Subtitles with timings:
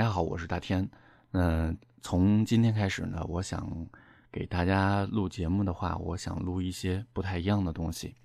[0.00, 0.88] 大家好，我是大天。
[1.30, 3.86] 那从今天开始呢，我想
[4.32, 8.16] 给大家录节目的话，我想录一些不太一样的东西。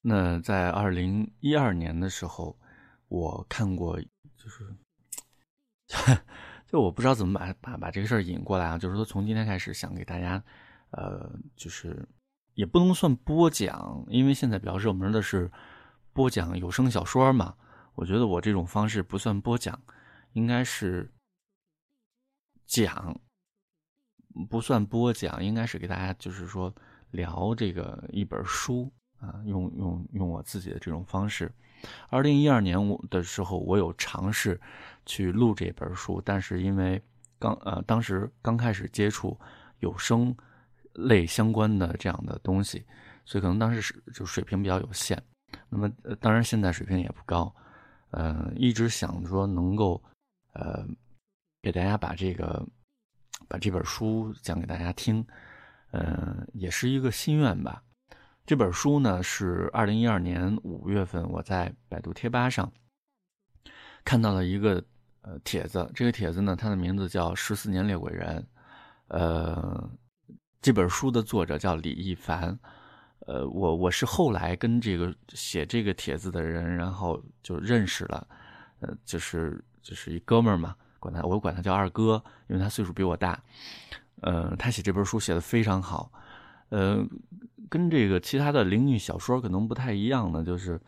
[0.00, 2.58] 那在二零一二年的时候，
[3.06, 3.96] 我看过，
[4.36, 4.74] 就是，
[6.66, 10.42] 就我不知道怎么把把把这个事儿引过来啊，就是说从今天开始想给大家，
[10.90, 12.04] 呃，就是
[12.54, 15.48] 也不能算播讲，因为现在比较热门的是
[16.12, 17.54] 播讲有声小说嘛。
[17.94, 19.80] 我觉得我这种方式不算播讲，
[20.32, 21.10] 应该是
[22.66, 23.18] 讲，
[24.48, 26.74] 不算播讲，应该是给大家就是说
[27.10, 28.92] 聊这个一本书。
[29.22, 31.48] 啊，用用用我自己的这种方式。
[32.08, 34.60] 二零一二年我的时候，我有尝试
[35.06, 37.00] 去录这本书，但是因为
[37.38, 39.38] 刚呃当时刚开始接触
[39.78, 40.36] 有声
[40.94, 42.84] 类相关的这样的东西，
[43.24, 45.22] 所以可能当时是就水平比较有限。
[45.68, 45.88] 那么
[46.20, 47.54] 当然现在水平也不高，
[48.10, 50.02] 呃，一直想说能够
[50.52, 50.86] 呃
[51.62, 52.66] 给大家把这个
[53.48, 55.24] 把这本书讲给大家听，
[55.90, 57.82] 呃，也是一个心愿吧。
[58.44, 62.70] 这本书呢是二零一二年五月份，我在百度贴吧上
[64.04, 64.82] 看到了一个
[65.20, 65.88] 呃帖子。
[65.94, 68.40] 这个帖子呢，它的名字叫《十四年猎鬼人》。
[69.06, 69.90] 呃，
[70.60, 72.58] 这本书的作者叫李一凡。
[73.28, 78.26] 呃，我我是后来跟这个写这个帖子的人，然后就认识了。
[78.80, 83.42] 呃，就是就是一哥们儿嘛，管他我管他叫二哥，因为他岁数比我大。
[84.20, 86.12] 呃，他写这本书写的非常好。
[86.68, 87.06] 呃。
[87.68, 90.78] 跟这个其他的灵异小说可能不太一样的，就是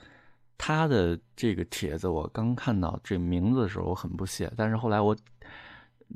[0.58, 4.52] 他的这个帖子，我刚看到这名字的时候，我很不屑。
[4.54, 5.16] 但是后来我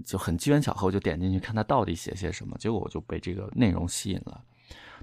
[0.04, 4.44] 就很机缘巧合，我就点进去看他到底写些什么，结果我就被这个内容吸引了。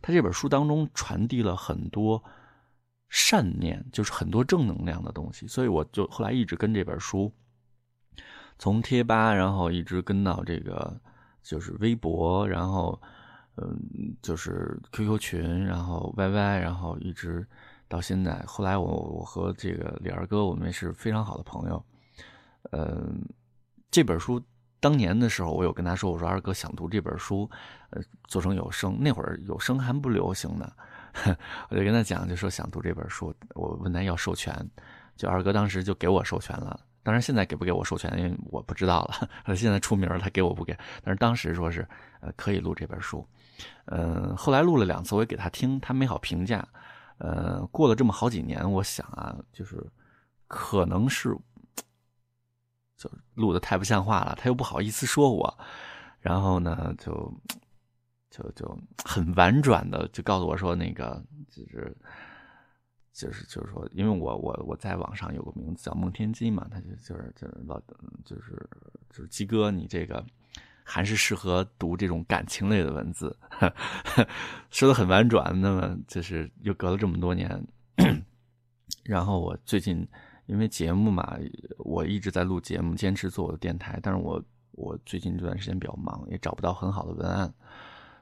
[0.03, 2.23] 他这本书当中传递了很多
[3.09, 7.33] 善念，就是很多正能量的东西，所以我就后来一直跟这本书，
[8.57, 10.99] 从贴吧，然后一直跟到这个
[11.43, 12.99] 就是微博，然后。
[13.57, 13.79] 嗯，
[14.21, 17.47] 就是 QQ 群，然后 YY，然后一直
[17.87, 18.43] 到现在。
[18.45, 21.81] 后来我我和这个李二哥，我们是非常好的朋友。
[22.71, 23.23] 嗯，
[23.89, 24.43] 这本书
[24.81, 27.49] 当年的时候，我有跟他说，我说二哥想读这本书，
[27.91, 28.97] 呃，做成有声。
[28.99, 30.69] 那会儿有声还不流行呢，
[31.71, 33.33] 我就跟他讲，就说想读这本书。
[33.53, 34.53] 我问他要授权，
[35.15, 36.77] 就二哥当时就给我授权了。
[37.05, 39.29] 当然现在给不给我授权，因为我不知道了。
[39.43, 40.75] 他 现在出名了，他给我不给？
[41.03, 41.87] 但是当时说是
[42.19, 43.25] 呃可以录这本书。
[43.85, 46.67] 嗯，后来录了两次，我也给他听，他没好评价。
[47.19, 49.81] 呃，过了这么好几年，我想啊，就是
[50.47, 51.37] 可能是
[52.97, 55.57] 就录的太不像话了，他又不好意思说我，
[56.19, 57.31] 然后呢，就
[58.31, 61.95] 就就很婉转的就告诉我说，那个就是
[63.15, 67.79] 就是就是说，因为我我我在网上有个名字叫孟天基嘛，他就就是就是老
[68.23, 68.69] 就是
[69.09, 70.23] 就是鸡哥，你这个。
[70.87, 73.35] 还是适合读这种感情类的文字，
[74.69, 75.59] 说的很婉转。
[75.59, 77.67] 那么就是又隔了这么多年，
[79.03, 80.07] 然后我最近
[80.45, 81.39] 因为节目嘛，
[81.79, 83.99] 我一直在录节目，坚持做我的电台。
[84.03, 84.39] 但是我
[84.73, 87.51] 我最近这段时间比较忙，也找不到很好的文案，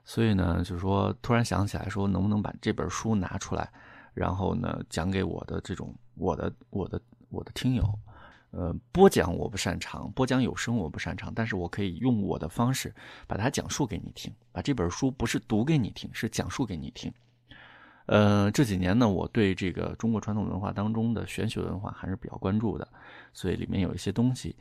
[0.05, 3.69] 所以呢，就是说突然想起来，说能不能把这本书拿出来，
[4.13, 7.83] 然后呢讲给我的这种我的我的我的听友。
[8.51, 12.93] 呃，播讲我不擅长，播讲有声我不擅长，但是我可以用我的方式
[13.25, 17.11] 把它讲述给你听，把这本书不是读给你听，是讲述给你听。
[18.05, 22.87] 呃，这几年呢，我对这个中国传统文化当中的玄学文化还是比较关注的，
[23.33, 24.55] 所以里面有一些东西，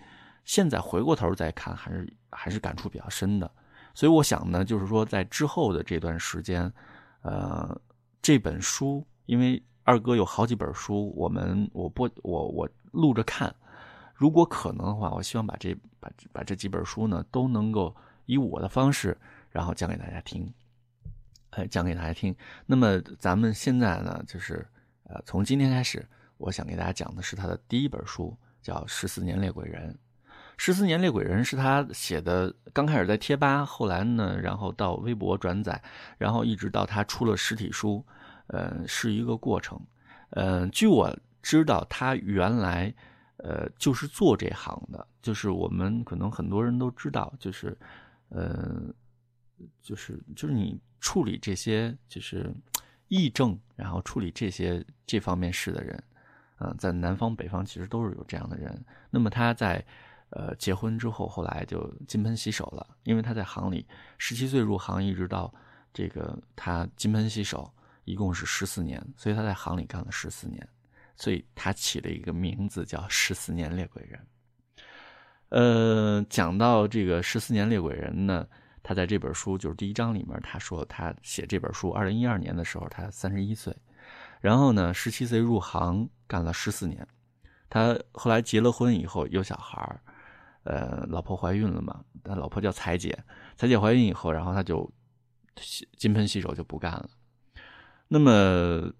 [0.46, 3.50] 现在回过头再看，还是还是感触比较深的。
[3.92, 6.72] 所以我想呢，就是说在之后的这段时间，
[7.20, 7.78] 呃，
[8.22, 13.54] 这本书，因为二哥有好几本书，我们我播我我录着看。
[14.14, 17.94] 如果可能的话，我希望把这把把这几本书呢都能够
[18.26, 19.16] 以我的方式，
[19.50, 20.52] 然后讲给大家听，
[21.50, 22.34] 呃，讲给大家听。
[22.64, 24.64] 那么咱们现在呢，就是
[25.04, 26.06] 呃，从今天开始，
[26.36, 29.90] 我想给大家讲的是他的第一本书，叫《十四年猎鬼人》。
[30.56, 35.82] 《十四年猎鬼人》是他写的，刚开始在贴吧，后来呢，然后到微博转载，
[36.18, 38.04] 然后一直到他出了实体书，
[38.52, 39.78] 呃，是一个过程。
[40.30, 41.12] 嗯，据我
[41.42, 42.94] 知道，他原来。
[43.38, 47.76] 呃，就是做这行的，就是我们可能很多人都知道，就是，
[48.28, 48.84] 呃，
[49.82, 52.54] 就是就是你处理这些就是
[53.08, 56.00] 议政，然后处理这些这方面事的人，
[56.58, 58.80] 嗯，在南方北方其实都是有这样的人。
[59.10, 59.84] 那么他在
[60.30, 63.84] 呃结婚之后，后来就金盆洗手了，因为他在行里
[64.18, 65.52] 十七岁入行，一直到
[65.92, 67.68] 这个他金盆洗手，
[68.04, 70.68] 一共是十四年，所以他在行里干了十四年。
[71.14, 74.18] 所以他起了一个名字叫“十四年猎鬼人”。
[75.50, 78.48] 呃，讲到这个十四年猎鬼人呢，
[78.82, 83.76] 他在这本书就是第一章里面，他说他写这本书，二零一二年的时候他三十一岁，
[84.40, 87.06] 然后呢，十七岁入行干了十四年，
[87.68, 90.00] 他后来结了婚以后有小孩儿，
[90.64, 93.16] 呃，老婆怀孕了嘛，他老婆叫彩姐，
[93.54, 94.90] 彩姐怀孕以后，然后他就
[95.98, 97.10] 金盆洗手就不干了，
[98.12, 98.92] 那么。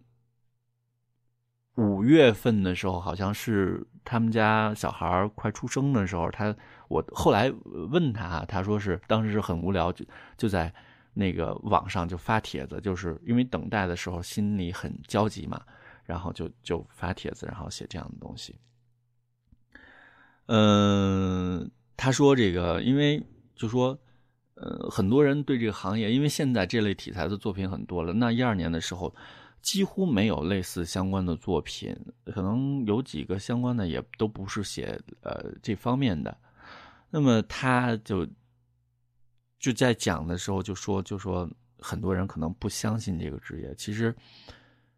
[1.76, 6.54] 五月份的时候，好像是他们家小孩快出生的时候，他
[6.88, 7.50] 我后来
[7.90, 10.04] 问他，他说是当时是很无聊，就
[10.36, 10.70] 就在
[11.14, 15.62] 那个网上就发帖子，就是因为等待的时候心里很焦急嘛，
[16.04, 18.54] 然后就就发帖子，然后写这样的东西。
[20.46, 23.26] 嗯，他说这个，因为
[23.56, 23.98] 就说，
[24.54, 29.14] 呃，很多人对这个行业，因为现在这类题材的作品很多了，那一二年的时候。
[29.62, 31.96] 几乎没有类似相关的作品，
[32.34, 36.36] 可能有几个相关的也都不是写呃这方面的。
[37.10, 38.26] 那么他就
[39.60, 41.48] 就在讲的时候就说，就说
[41.78, 44.12] 很多人可能不相信这个职业，其实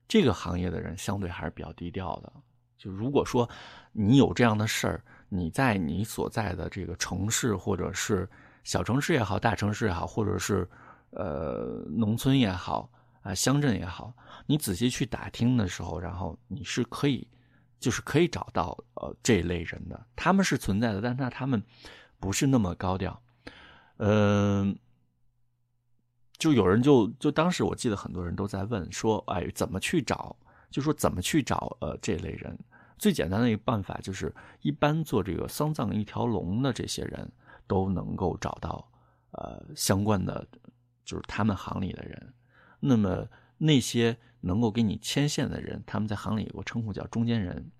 [0.08, 2.32] 这个行业的人相对还是比较低调的。
[2.78, 3.46] 就如果说
[3.92, 8.26] 你有这样的事儿，你在你所在的这个城市，或者是
[8.64, 10.68] 小城市也好，大城市也好，或者是
[11.10, 12.90] 呃农村也好。
[13.22, 14.12] 啊，乡镇也好，
[14.44, 17.26] 你仔细去打听的时候，然后你是可以，
[17.80, 21.62] 就是可以找到呃这类人的，他们是存在的，但是他们
[22.20, 23.18] 不是那么高调。
[23.96, 24.78] 嗯，
[26.36, 30.36] 就有人就就当时我记得很多人都在问说，哎，怎么去找？
[30.70, 32.58] 就说怎么去找呃这类人？
[32.98, 37.32] 最简单的一个办法就是，一般做这个丧葬一条龙的这些人
[37.66, 38.90] 都能够找到
[39.32, 40.46] 呃相关的，
[41.04, 42.34] 就是他们行里的人。
[42.80, 43.26] 那么
[43.56, 47.70] 那些能够给你牵线的人，他们在行里有个称呼叫中间人。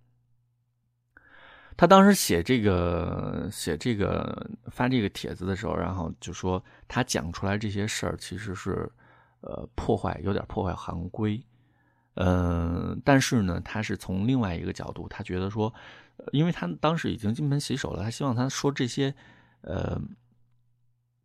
[1.77, 8.89] 他当时写这个写这个发这个帖子的时候，然后就说他讲出来这些事儿其实是
[9.41, 11.45] 呃破坏，有点破坏行规。
[12.15, 15.75] 嗯，但是呢，他是从另外一个角度，他觉得说，
[16.31, 19.13] 因为他当时已经金盆洗手了，他希望他说这些
[19.65, 20.01] 呃。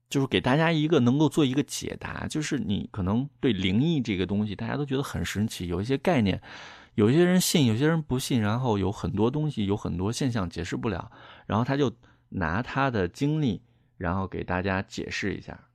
[0.09, 6.41] 就是给大家一个能够做一个解答，就是你可能对灵异这个东西，大家都觉得很神奇，有一些概念，
[6.95, 11.11] 有些人信，有些人不信，然后有很多东西，有很多现象解释不了，
[11.45, 11.93] 然后他就
[12.29, 13.61] 拿他的经历，
[13.97, 15.67] 然后给大家解释一下。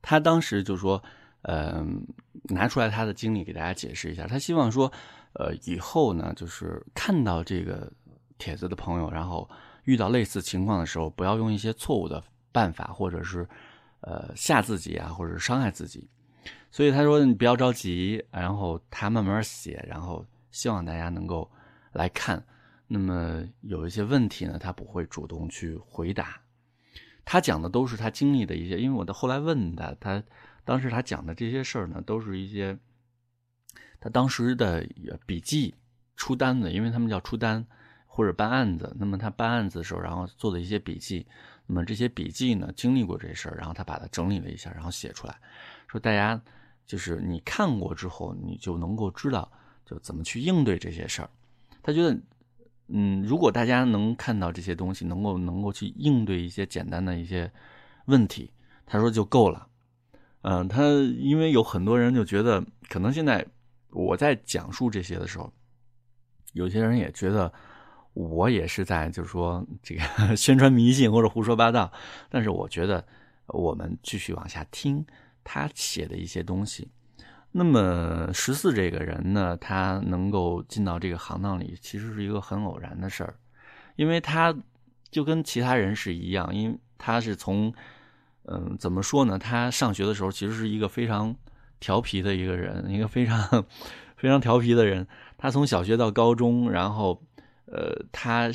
[0.00, 1.02] 他当时就说，
[1.42, 2.06] 嗯，
[2.44, 4.92] 拿出来他的经历给大家解释一下，他希望说，
[5.32, 7.92] 呃，以后呢，就是看到这个
[8.38, 9.50] 帖子的朋友，然后
[9.86, 12.22] 遇到类似情况的时候，不要用一些错误的。
[12.52, 13.46] 办法，或者是，
[14.00, 16.08] 呃，吓自己啊，或者是伤害自己，
[16.70, 21.50] 所以他说你不要着急，然后他慢慢写，然后希望大家能够
[21.92, 22.42] 来看。
[22.86, 26.40] 那么有一些问题呢，他不会主动去回答，
[27.26, 28.78] 他讲的都是他经历的一些。
[28.78, 30.22] 因为我的后来问他，他
[30.64, 32.78] 当时他讲的这些事儿呢，都是一些
[34.00, 34.88] 他当时的
[35.26, 35.74] 笔记
[36.16, 37.66] 出单子，因为他们叫出单
[38.16, 38.96] 或者办案子。
[38.98, 41.26] 那么他办案子的时候，然后做的一些笔记。
[41.66, 45.36] 那么这些笔记呢，经历过这事儿，然后他把它整理了一下，然后写出来，
[45.86, 46.40] 说大家
[46.86, 49.50] 就是你看过之后，你就能够知道
[49.84, 51.30] 就怎么去应对这些事儿。
[51.82, 52.18] 他觉得，
[52.86, 57.52] 嗯，如果大家能看到这些东西，能够能够去应对一些简单的一些
[58.06, 58.50] 问题，
[58.86, 59.68] 他说就够了。
[60.42, 60.84] 嗯，他
[61.18, 63.44] 因为有很多人就觉得，可能现在
[63.90, 65.52] 我在讲述这些的时候，
[66.52, 67.52] 有些人也觉得。
[68.16, 70.02] 我也是在，就是说这个
[70.34, 71.92] 宣传迷信或者胡说八道，
[72.30, 73.06] 但是我觉得
[73.48, 75.04] 我们继续往下听
[75.44, 76.88] 他写的一些东西。
[77.52, 83.34] 那么十四这个人呢，他能够进到这个行当里，其实是一个很偶然的事儿，
[83.96, 84.56] 因为他
[85.10, 87.70] 就跟其他人是一样，因为他是从
[88.44, 89.38] 嗯怎么说呢？
[89.38, 91.36] 他上学的时候其实是一个非常
[91.78, 93.38] 调皮的一个人，一个非常
[94.16, 95.06] 非常调皮的人。
[95.36, 97.22] 他从小学到高中，然后。
[97.66, 98.48] 呃，他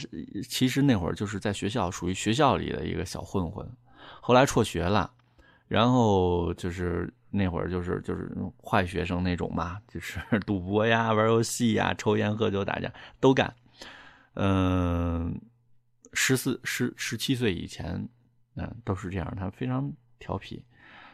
[0.47, 3.69] 其实那会儿就是在学校属于学校里的一个小混混，
[4.21, 5.11] 后来辍学了，
[5.67, 8.31] 然后就是那会儿就是就是
[8.63, 12.89] 坏学生那种嘛，就是 赌博呀、玩游戏呀、抽烟喝酒打架
[13.19, 13.53] 都干。
[14.35, 15.41] 嗯，
[16.13, 18.07] 十四十十七岁以前，
[18.55, 19.35] 嗯，都是这样。
[19.37, 20.63] 他非常调皮，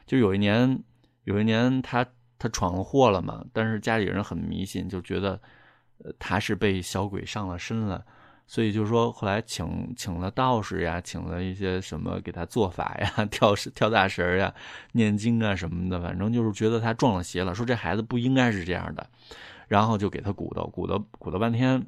[0.06, 0.84] 就有一年
[1.24, 2.06] 有一年他
[2.38, 5.42] 他闯了祸了嘛，但是家里人很迷信，就觉得。
[6.04, 8.06] 呃，他是被小鬼上了身了，
[8.46, 14.54] 所以就是说，后来请请了道士呀，请了一些什么给他做法呀， 跳跳大神呀，
[14.92, 19.10] 念经啊什么的，反正就是觉得他撞了邪了，说这孩子不应该是这样的，
[19.68, 21.86] 然后就给他鼓捣鼓捣鼓捣半天，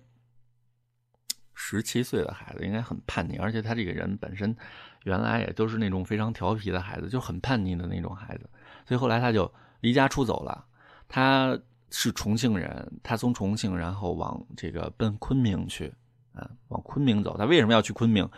[1.54, 4.56] 十七岁的孩子，应该很叛逆，而且他这个人本身
[5.04, 8.50] 原来也都是那种非常调皮的孩子，就很叛逆的那种孩子，
[8.86, 9.50] 所以后来他就
[9.82, 10.66] 离家出走了。
[11.08, 11.58] 他
[11.92, 15.94] 是重庆人，他从重庆然后往这个奔昆明去，
[16.34, 17.38] 啊，往昆明走。
[17.38, 18.30] 他为什么要去昆明？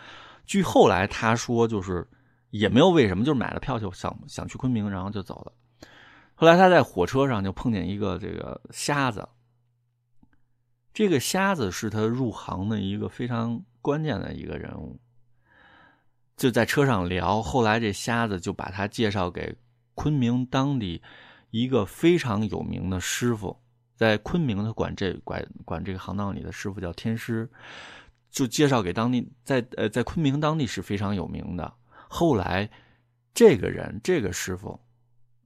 [0.46, 2.08] 据后来他说，就是
[2.50, 5.52] 也没有为什么，就是买了票就想想去昆明，然后就走了。
[6.34, 9.28] 后来他在火车上就碰见一个这个瞎子，
[10.92, 14.98] 这个瞎子是他入行的一个非常关键的一个人物，
[16.36, 17.40] 就在车上聊。
[17.40, 19.54] 后来这瞎子就把他介绍给
[19.94, 21.00] 昆明当地
[21.52, 23.56] 一个非常有名的师傅，
[23.94, 27.48] 在昆明他管这管管这个行当里的师傅叫天师。
[28.30, 31.70] 就介绍给当地，在呃，在昆明当地是非常有名的。
[32.08, 32.70] 后来，
[33.34, 34.80] 这个人这个师傅，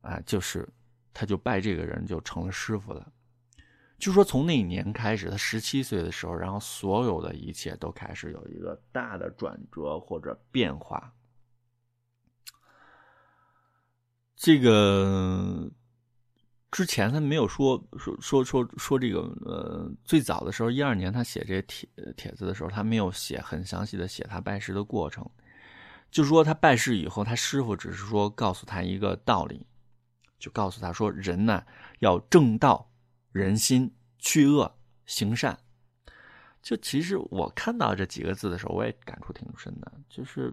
[0.02, 0.68] 啊，就是
[1.12, 3.12] 他就拜这个人就成了师傅了。
[3.98, 11.12] 就说从那一年开始，他十七岁的时候，然后所有的一切都开始有一个大的转折或者变化。
[14.36, 15.68] 这个。
[16.76, 25.26] 之前他没有说说说说说这个呃，最早的时候一二年他写这帖帖子的时候，他没有写很详细的写他拜师的过程，
[26.10, 29.66] 就说他拜师以后，他师傅只是说告诉他一个道理，
[30.38, 31.64] 就告诉他说人呢
[32.00, 32.92] 要正道
[33.32, 34.70] 人心，去恶
[35.06, 35.58] 行善。
[36.60, 40.52] 就其实我看到这几个字的时候，我也感触挺深的，就是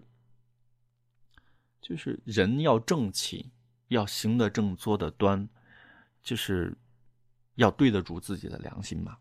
[1.82, 3.52] 就是人要正气，
[3.88, 5.46] 要行得正，坐得端。
[6.24, 6.76] 就是
[7.54, 9.16] 要对得住自己的良心嘛。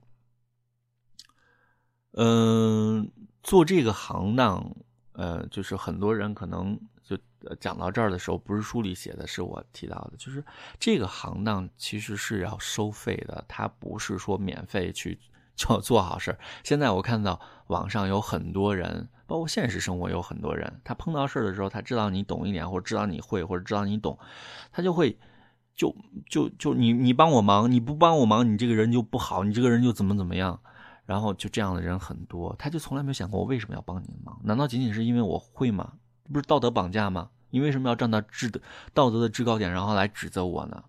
[2.13, 3.11] 嗯，
[3.43, 4.75] 做这个行当，
[5.11, 7.17] 呃，就是很多人可能就
[7.59, 10.43] 讲到这儿的时候，不是书里写的，是我提到的，就是
[10.79, 15.19] 这个行当其实是要收费的，它不是说免费去
[15.55, 24.17] 做做好事现在我看到网上有很多人，包括现实生活有很多人，他碰到事的时候，他知道你懂一点，或者知道你会，或者知道你懂，
[24.71, 25.17] 他就会。
[25.75, 25.95] 就
[26.29, 30.59] 就就你你帮我忙，你不帮我忙，你这个人就不好，你这个人就怎么怎么样，
[31.05, 34.39] 然后就这样的人很多，他就从来没有想过我为什么要帮你忙？
[34.43, 35.93] 难道仅仅是因为我会吗？
[36.31, 37.31] 不是道德绑架吗？
[37.49, 38.61] 你为什么要站到制的
[38.93, 40.83] 道德的制高点，然后来指责我呢？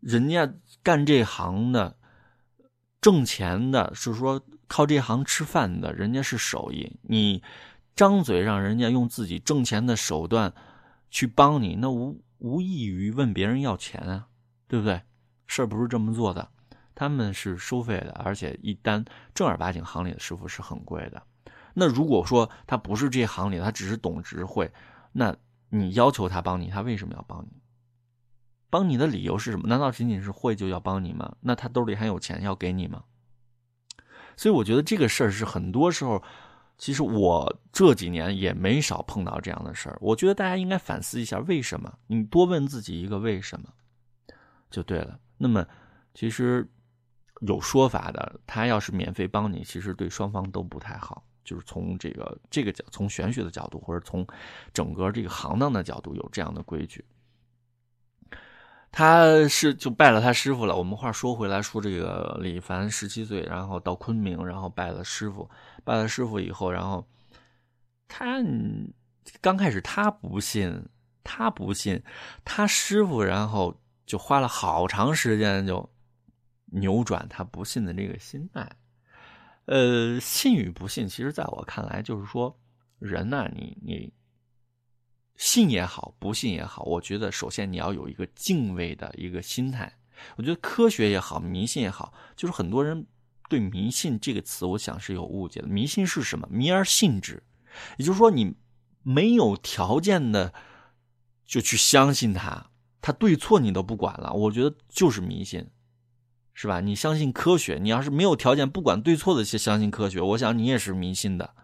[0.00, 0.52] 人家
[0.82, 1.96] 干这行的，
[3.00, 7.42] 挣钱的，是说靠这行吃饭的，人家是手艺，你
[7.94, 10.52] 张嘴让人家用自己挣钱的手段
[11.08, 12.20] 去帮你，那无。
[12.38, 14.28] 无异于问别人要钱啊，
[14.68, 15.02] 对不对？
[15.46, 16.48] 事儿不是这么做的，
[16.94, 21.22] 他们是收费的，而且一单正儿八经行里的师傅是很贵的。
[21.74, 24.72] 那如果说他不是这行里，他只是懂只会，
[25.12, 25.36] 那
[25.68, 27.62] 你要求他帮你，他为什么要帮你？
[28.68, 29.68] 帮你的理由是什么？
[29.68, 31.36] 难道仅仅是会就要帮你吗？
[31.40, 33.04] 那他兜里还有钱要给你吗？
[34.36, 36.22] 所以我觉得这个事儿是很多时候。
[36.78, 41.98] 其实我这几年也没少碰到这样的事儿，我觉得大家应该反思一下为什么？
[42.06, 43.68] 你多问自己一个为什么，
[44.70, 45.18] 就对了。
[45.38, 45.66] 那么，
[46.14, 46.68] 其实
[47.40, 51.24] 有说法的，他要是免费帮你，其实对双方都不太好。
[51.44, 54.26] 就是从这个这个角，从玄学的角度，或者从
[54.74, 57.04] 整个这个行当的角度，有这样的规矩。
[58.96, 60.74] 他是就拜了他师傅了。
[60.74, 65.50] 我们话说回来，说这个李凡十七岁，然后到昆明，然后拜了师傅。
[65.84, 67.06] 拜了师傅以后，然后
[68.08, 68.42] 他
[69.42, 70.82] 刚开始他不信，
[71.22, 72.02] 他不信，
[72.42, 75.86] 他师傅然后就花了好长时间就
[76.64, 78.66] 扭转他不信的这个心态。
[79.66, 82.58] 呃，信与不信，其实在我看来，就是说
[82.98, 84.10] 人呢，你你。
[85.36, 89.92] 信也好，不信也好，我觉得首先你要有一个敬畏的一个心态。
[90.36, 93.06] 我觉得科学也好，迷信也好，就是很多人
[93.50, 95.68] 对迷信这个词，我想是有误解的。
[95.68, 96.48] 迷信是什么？
[96.50, 97.42] 迷而信之，
[97.98, 98.54] 也就是说你
[99.02, 100.54] 没有条件的
[101.44, 102.70] 就去相信他，
[103.02, 104.32] 他对错你都不管了。
[104.32, 105.68] 我觉得就是迷信，
[106.54, 106.80] 是吧？
[106.80, 111.54] 你相信科学，你要是没有条件不管对错的去相信科学，我想你也是迷信的。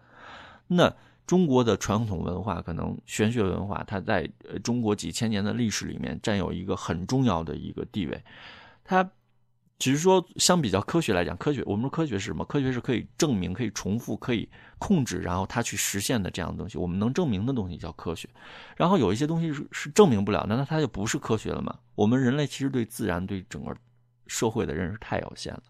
[0.67, 0.95] 那。
[1.25, 4.29] 中国的传统文化，可能玄学文化，它在
[4.63, 8.23] 中国几千年的历史里面占有一个很重要的一个地位。
[8.83, 9.09] 它
[9.79, 12.45] 只是说，相比较科学来讲，科学我们说科学是什么？
[12.45, 16.77] 科学是可以证明、可以重复、可以控制，然后它去实现的这样的东西。
[16.77, 18.29] 我们能证明的东西叫科学。
[18.77, 21.77] 然后有一些东西是是证明不了，难道它就不是科学了吗？
[21.95, 23.75] 我们人类其实对自然、对整个
[24.27, 25.63] 社会的认识太有限了。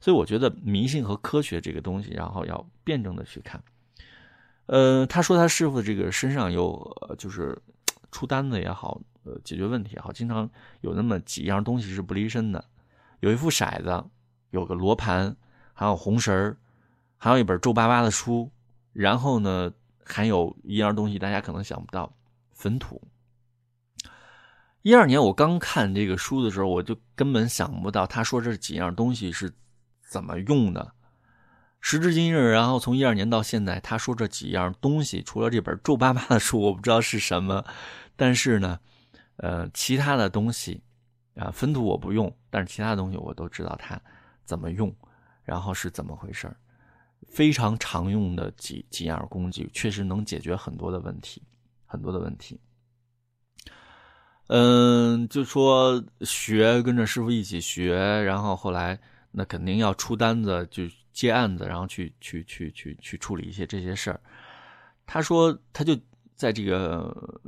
[0.00, 3.60] 所以我觉得迷信和科学这个东西，然后要辩证的去看。
[4.66, 7.56] 呃，他说他师傅这个身上有，就是
[8.10, 10.48] 出单子也好，呃，解决问题也好，经常
[10.80, 12.64] 有那么几样东西是不离身的，
[13.20, 14.04] 有一副骰子，
[14.50, 15.36] 有个罗盘，
[15.72, 16.56] 还有红绳儿，
[17.16, 18.50] 还有一本皱巴巴的书，
[18.92, 19.72] 然后呢，
[20.04, 22.12] 还有一样东西大家可能想不到，
[22.52, 23.00] 坟土。
[24.82, 29.52] 一二年我刚看这个书的时候，我就根本想不到他说这几样东西是
[30.08, 30.92] 怎么用的。
[31.80, 37.64] 时至今日，然后从一二年到现在，他说这几样东西，除了这本皱巴巴的书，我不知道是什么，
[38.16, 38.80] 但是呢，
[39.36, 40.82] 呃，其他的东西
[41.36, 44.00] 啊，分土我不用，但是其他的东西我都知道它
[44.44, 44.92] 怎么用，
[45.44, 46.50] 然后是怎么回事
[47.28, 51.40] 非常常用的几几样工具，确实能解决很多的问题，
[51.84, 52.58] 很多的问题。
[54.48, 58.98] 嗯，就说学跟着师傅一起学，然后后来
[59.30, 60.82] 那肯定要出单子就。
[61.16, 64.20] 接案子，然后去去去去去处理一些这些事儿。
[65.06, 65.98] 他说，他就
[66.34, 67.40] 在这个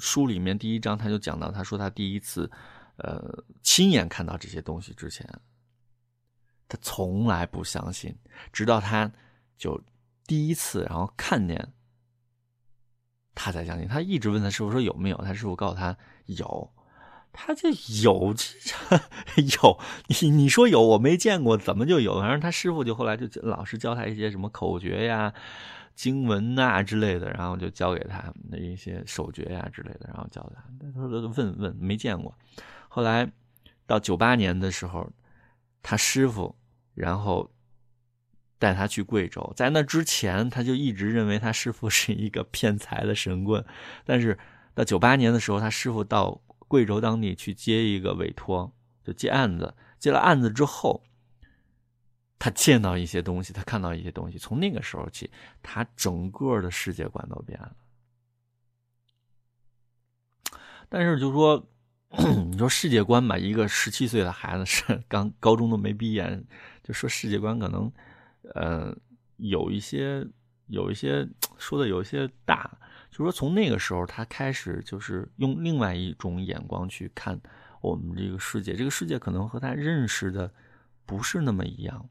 [0.00, 2.50] 书里面第一章，他就讲到，他说他第一次，
[2.96, 5.24] 呃，亲眼看到这些东西之前，
[6.68, 8.12] 他从来不相信，
[8.52, 9.08] 直到他
[9.56, 9.80] 就
[10.26, 11.72] 第一次，然后看见，
[13.36, 13.86] 他才相信。
[13.86, 16.72] 他一直问他师傅说有没有，他师傅告诉他有。
[17.38, 17.68] 他就
[18.02, 18.96] 有这
[19.60, 19.78] 有
[20.08, 22.18] 你你说有我没见过怎么就有？
[22.18, 25.32] 反正他师傅就后来就老是教他一些什么口诀呀、
[25.94, 30.64] 经文呐之类的，然后就教给他的一些手诀呀之类的，然后教他。
[30.94, 32.34] 他说问问没见过。
[32.88, 33.30] 后来
[33.86, 35.12] 到九八年的时候，
[35.82, 36.56] 他师傅
[36.94, 37.52] 然后
[38.58, 43.62] 带他去贵州，在那之前他就一直认为他师傅是一个 骗财的神棍，
[44.06, 44.38] 但是
[44.74, 46.40] 到九八年的时候，他师傅到。
[46.68, 49.74] 贵州当地去接一个委托，就接案子。
[49.98, 51.02] 接了案子之后，
[52.38, 54.38] 他见到一些东西，他看到一些东西。
[54.38, 55.30] 从那个时候起，
[55.62, 57.74] 他整个的世界观都变了。
[60.88, 61.68] 但是就说，
[62.50, 66.44] 你说世界观吧，一个十七岁的孩子是刚高中都没毕业，
[66.82, 67.92] 就说世界观可能，
[68.54, 68.96] 呃，
[69.38, 70.26] 有一些
[70.66, 72.78] 有一些说的有一些大。
[73.16, 77.40] 就说从那个时候，他开始就是用另外一种眼光去看
[77.80, 80.52] 我们这个世界，这个世界可能和他认识的
[81.06, 82.06] 不是那么一样。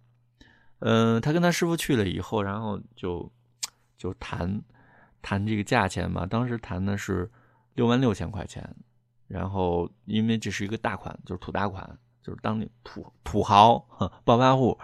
[0.80, 3.32] 嗯，他跟他师傅去了以后，然后就
[4.00, 4.60] 就谈
[5.22, 6.26] 谈这个价钱嘛。
[6.26, 7.30] 当时谈的是
[7.76, 8.68] 六万六千块钱，
[9.28, 11.88] 然后因为这是一个大款，就是土大款，
[12.24, 13.78] 就是当地土土豪
[14.24, 14.76] 暴发户，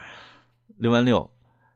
[0.78, 1.28] 六万六。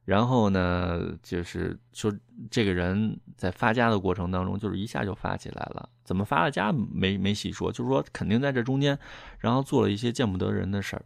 [0.06, 2.14] 然后呢，就是说，
[2.52, 5.90] 这个人在发家的过程当中，就是一下就发起来了。
[6.04, 8.98] 怎么发了家没没细说，就是说肯定在这中间，
[9.40, 11.04] 然后做了一些见不得人的事儿。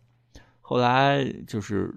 [0.60, 1.96] 后来就是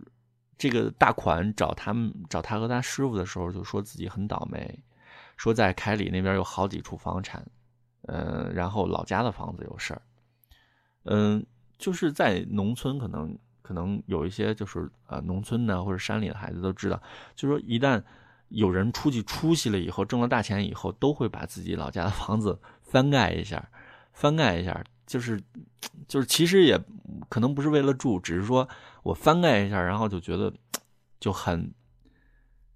[0.57, 4.83] 这个大款找他们找他和他师傅的时候，就说自己很倒霉，
[5.37, 7.45] 说在凯里那边有好几处房产，
[8.03, 10.03] 嗯，然后老家的房子有事儿，
[11.07, 11.45] 嗯，
[11.79, 13.37] 就是在农村可能。
[13.63, 17.01] 可能有一些就是呃农村的或者山里的孩子都知道，
[17.35, 18.03] 就说一旦
[18.49, 23.71] 有人出去出息了以后，挣了大钱以后，都会把自己老家的房子翻盖一下，
[24.13, 25.41] 翻盖一下，就是
[26.07, 26.79] 就是其实也
[27.29, 28.69] 可能不是为了住，只是说
[29.03, 30.53] 我翻盖一下，然后就觉得
[31.21, 31.73] 就很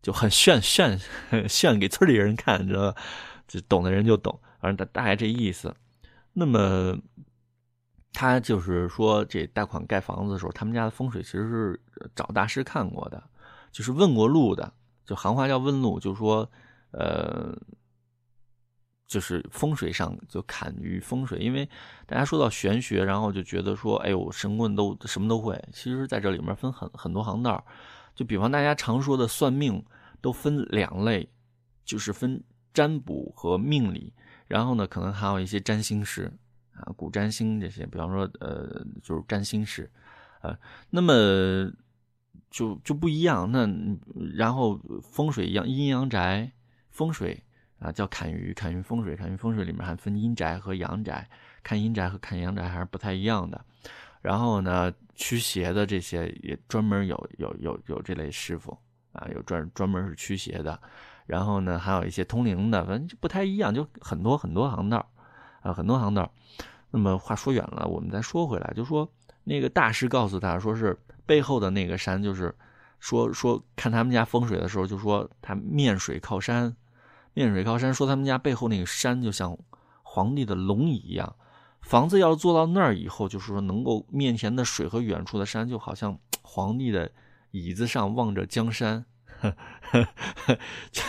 [0.00, 0.98] 就很炫炫
[1.48, 2.94] 炫给村里人看，你知道，
[3.48, 5.74] 就懂的人就懂，反正大大概这意思。
[6.32, 6.98] 那么。
[8.18, 11.80] 他就是说，这贷款盖房子的时候，他们家的风水其实是
[12.14, 13.22] 找大师看过的，
[13.70, 14.72] 就是问过路的，
[15.04, 16.50] 就行话叫问路，就是说，
[16.92, 17.54] 呃，
[19.06, 21.68] 就是风水上就坎于风水，因为
[22.06, 27.62] 大家说到玄学，然后就觉得说，哎呦，神棍都什么都会，其实在这里面分很很多行道，
[28.14, 29.84] 就比方大家常说的算命，
[30.22, 31.28] 都分两类，
[31.84, 34.14] 就是分占卜和命理，
[34.46, 36.32] 然后呢，可能还有一些占星师。
[36.76, 39.90] 啊，古占星这些，比方说，呃，就是占星师，
[40.42, 40.56] 呃，
[40.90, 41.72] 那么
[42.50, 43.50] 就就不一样。
[43.50, 43.68] 那
[44.34, 46.52] 然后风水一样，阴阳宅
[46.90, 47.42] 风水
[47.78, 51.28] 啊，叫坎舆，坎舆风水，坎舆风水里面还分阴宅和阳宅，
[51.62, 53.64] 看阴宅和看阳宅还是不太一样的。
[54.22, 58.76] 然后呢，驱邪的这些也专门有有有有这类师傅
[59.12, 60.80] 啊，有专专门是驱邪的。
[61.26, 65.10] 然后呢，还有一些通灵的，反正就不太一样，就很多很多行道。
[65.66, 66.30] 啊，很多行道。
[66.90, 69.08] 那么话说远了，我们再说回来，就说
[69.44, 72.54] 那个大师告诉他说是背后的那个山，就是
[73.00, 76.74] 说说看他们家风水的时候，就说他面水靠山，
[77.34, 79.58] 面水靠山，说他们家背后那个山就像
[80.02, 81.34] 皇帝的龙椅一样，
[81.82, 87.10] 房子要是做到那儿以后，就是说能够面前的水和远处的山就好像 皇帝的
[87.50, 89.04] 椅子上望着江山。
[90.90, 91.02] 就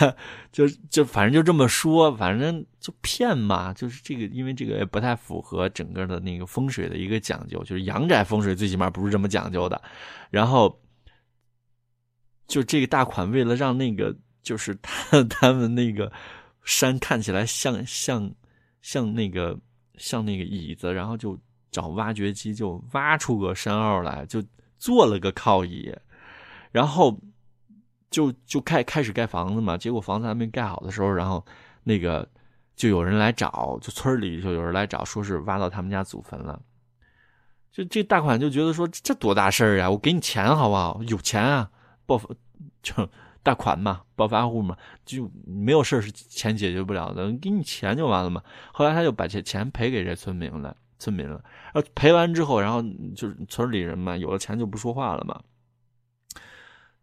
[0.52, 9.82] 就就反正就这么说，反正就骗嘛，就是这个，因为这个也不太符合整个的那个风水的一个讲究，就是阳宅风水最起码不是这么讲究的。
[10.30, 10.82] 然后
[12.48, 16.12] 就这个大款为了让那个就是他 他们那个
[16.63, 18.32] 山看起来像像
[18.82, 19.58] 像那个
[19.98, 21.38] 像那个椅子，然后就
[21.72, 24.44] 找挖掘机就挖出个山坳来，就
[24.78, 25.94] 做了个靠椅，
[26.72, 27.20] 然后
[28.10, 29.78] 就就开开始盖房子嘛。
[29.78, 31.46] 结果房子还没盖好的时候，然后
[31.84, 32.28] 那个
[32.76, 36.62] 就有人来找，就村里就有人来找，说是挖到他们家祖坟了。
[37.72, 41.00] 就这大款就觉得说这多大事儿呀，我给你钱好不好？
[41.08, 41.70] 有钱啊！
[42.08, 42.20] 暴
[42.82, 43.08] 就
[43.43, 48.41] 大款嘛，暴发户嘛，就没有事是钱解决不了的，给你钱就完了嘛。
[48.74, 51.39] 后来他就把这钱赔给这村民了，村民了。
[51.74, 52.82] 然后赔完之后，然后
[53.15, 55.39] 就是村里人嘛，有了钱就不说话了嘛，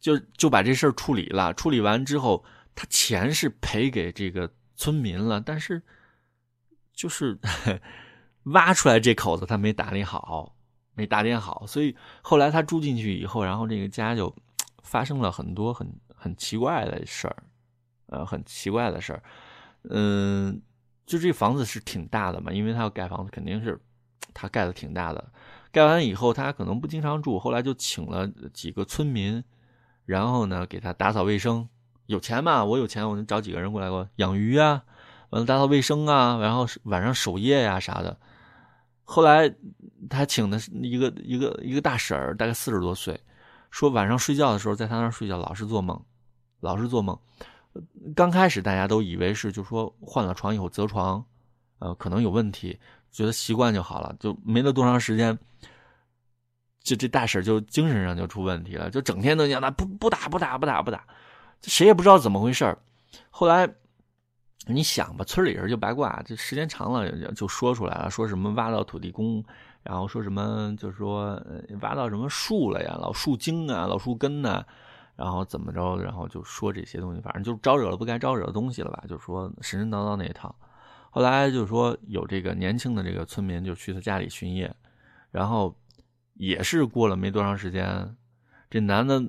[0.05, 1.55] 就就把这事儿处理了。
[1.55, 5.81] 处理完之后，他钱是赔给这个村民了，但是
[6.93, 7.38] 就是
[8.53, 10.55] 挖出来这口子他没打理好，
[10.93, 14.35] 没打点好，所以后来他住进去以后，然后这个家就。
[14.87, 17.43] 发生了很多很很奇怪的事儿，
[18.09, 19.23] 呃，很奇怪的事儿，
[19.88, 20.61] 嗯，
[21.07, 23.81] 就这房子是挺大的嘛，因为他要盖房子，肯定是
[24.35, 25.33] 他盖的挺大的。
[25.73, 29.43] 盖完以后，他可能不经常住，后来就请了几个村民，
[30.05, 31.69] 然后呢给他打扫卫生。
[32.07, 34.85] 有钱嘛，我有钱，我就找几个人过来给我养鱼啊，
[35.31, 38.19] 完了打扫卫生啊，然后晚上守夜呀啥的。
[39.05, 39.55] 后来
[40.11, 43.19] 他请的是一个一个一个大婶儿，大概四十多岁。
[43.71, 46.01] 说晚上睡觉的时候，在他那儿睡觉，老是做梦，
[46.61, 47.19] 老是做梦。
[48.14, 51.25] 刚开始大家都以为是，就说换了床以后择床，
[51.81, 52.79] 呃，可能有问题，
[53.11, 54.14] 觉得习惯就好了。
[54.21, 55.37] 就没了多长时间，
[56.85, 61.05] 就这大婶就精神上就出问题了，就整天都讲他不不打不打不打不打，
[61.62, 62.77] 谁也不知道怎么回事
[63.31, 63.68] 后来
[64.66, 69.44] 你想吧，村里人就八卦，这时间长了就说出来了，说什么挖到土地公。
[69.83, 71.38] 然后说什么，就是说
[71.83, 74.64] 挖到什么树了呀，老树精啊，老树根呐，
[75.14, 80.57] 然后怎么着，然后就说这些东西，反正就招惹了不该招惹的东西了吧，就说神神叨叨那一套。
[81.11, 84.75] 后来就说有这个年轻的这个村民就去他家里巡夜，
[85.31, 85.77] 然后
[86.35, 88.16] 也是过了没多长时间，
[88.68, 89.23] 这男的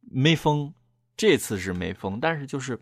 [0.00, 0.72] 没疯，
[1.16, 2.80] 这次是没疯，但是就是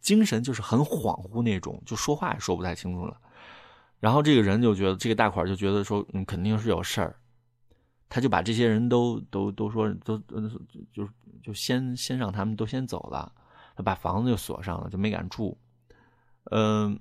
[0.00, 3.20] 精神就是很恍惚那种，就说话也说不太清楚了。
[4.00, 7.16] 然后这个人就觉得这个大款就觉得说，嗯，肯定是有事儿，
[8.08, 10.16] 他就把这些人都都都说都
[10.92, 11.08] 就
[11.42, 13.32] 就先先让他们都先走了，
[13.74, 15.58] 他把房子就锁上了，就没敢住。
[16.50, 16.98] 嗯，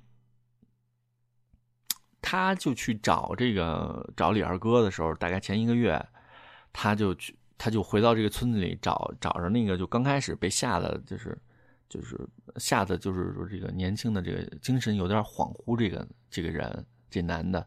[2.28, 6.04] 他就去找这个找李二哥的时候，大概前一个月，
[6.74, 11.38] 他就去他就回到这个村子里找找着那个就刚开始被吓的，就是。
[11.90, 12.20] 就是
[12.58, 17.66] 吓得，就是说这个年轻的这个精神有点恍惚，这个这个人这男的，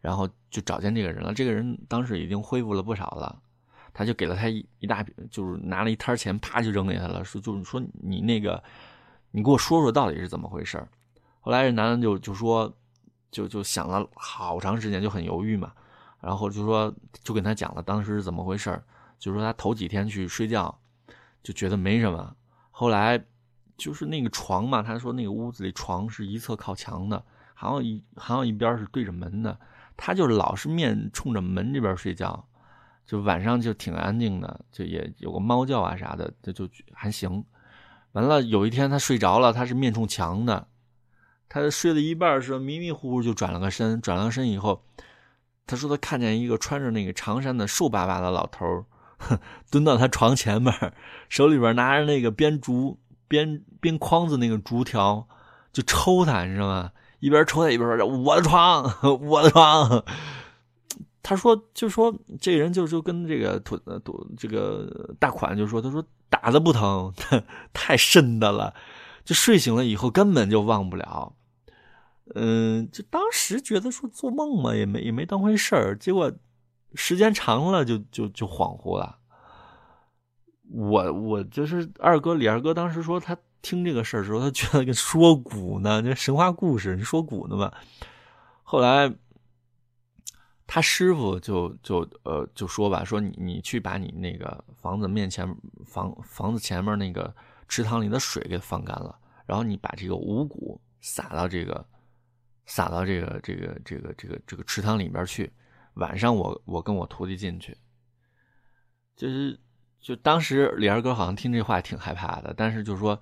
[0.00, 1.34] 然后就找见这个人了。
[1.34, 3.38] 这个人当时已经恢复了不少了，
[3.92, 8.64] 他就给了他一一大笔，就是拿了一摊钱，啪就扔给他了，说就是说你那个，
[9.32, 10.82] 你给我说说到底是怎么回事
[11.40, 12.74] 后来这男的就就说，
[13.30, 15.72] 就就想了好长时间，就很犹豫嘛，
[16.20, 18.82] 然后就说就跟他讲了当时是怎么回事
[19.18, 20.78] 就说他头几天去睡觉
[21.42, 22.36] 就觉得没什么，
[22.70, 23.24] 后来。
[23.78, 29.56] 就是那个床嘛，他说那个屋子里床是一侧靠墙的，还有一还有一边是对着门的，
[29.96, 32.44] 他就老是面冲着门这边睡觉，
[33.06, 37.44] 就晚上就挺安静的，就也有个猫叫啊啥的，就就还行。
[38.10, 40.66] 完了有一天他睡着了，他是面冲墙的，
[41.48, 44.82] 他睡了一半时候迷迷糊糊就转了个身，转了身以后，
[45.66, 48.84] 他说他看见一个穿着那个长衫的瘦巴巴的老头
[49.70, 50.72] 蹲到他床前面，
[51.28, 52.98] 手里边拿着那个编竹。
[53.30, 55.28] 编编筐子那个竹条，
[55.70, 56.90] 就抽他，你知道吗？
[57.20, 58.82] 一边抽他一边说：“我的床，
[59.20, 60.02] 我的床。”
[61.22, 67.12] 他说：“就说这人就就跟这个土土这个大款就说，他说打的不疼，
[67.74, 68.72] 太深的了，
[69.28, 71.36] 就睡醒了以后根本就忘不了。
[72.34, 75.94] 嗯，就当时觉得说做梦嘛，也没也没当回事儿。
[75.98, 76.32] 结果
[76.94, 79.18] 时间长了，就就就恍惚了。”
[80.72, 87.70] 我我就是二哥李二哥，当时说他听这个事儿的时候，他觉得跟说古呢，那神话故事，你说古呢嘛。
[88.62, 89.14] 后来
[90.66, 95.46] 他师傅就就呃就说吧，说你你去把你那个房子面前
[95.84, 97.34] 房房子前面那个
[97.68, 101.86] 池塘里的水给放干了，然后你把这个五谷撒到这个
[102.66, 105.52] 撒到这个这个这个这个这个池塘里边去，
[105.94, 107.76] 晚上我我跟我徒弟进去，
[109.14, 109.58] 就是。
[110.00, 113.20] 就当时李二哥好像听这话挺害怕的，但是就是说，